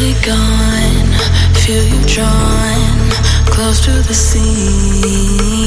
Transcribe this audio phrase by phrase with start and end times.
[0.00, 1.12] steady gone.
[1.54, 3.10] Feel you drawn
[3.46, 5.60] close to the scene.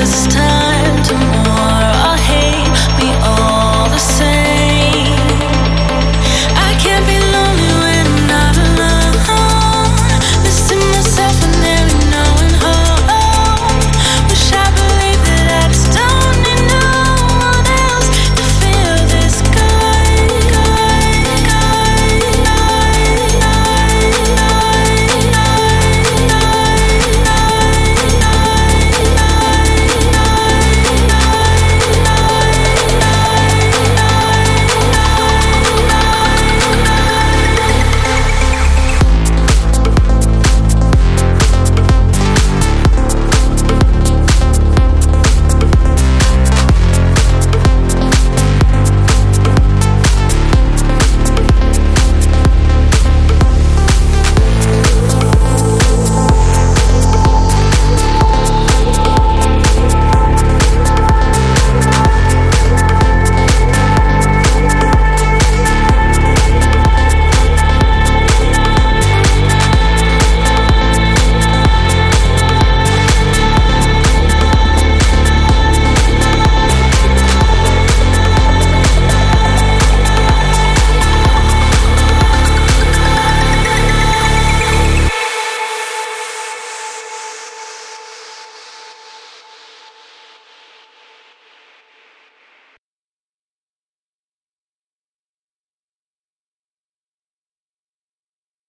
[0.00, 0.59] this time.